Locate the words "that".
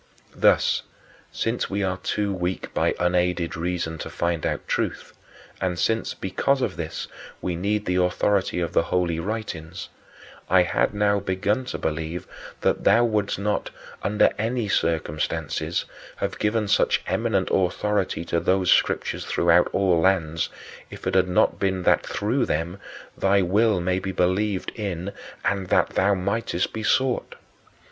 12.61-12.83, 21.83-22.03, 25.67-25.89